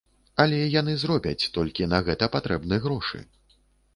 Але 0.43 0.59
яны 0.79 0.93
зробяць, 1.01 1.49
толькі 1.57 1.87
на 1.93 1.99
гэта 2.07 2.29
патрэбны 2.37 2.75
грошы. 2.87 3.21